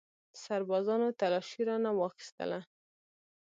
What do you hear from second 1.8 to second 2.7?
واخیستله.